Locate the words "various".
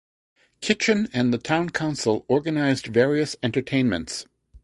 2.87-3.35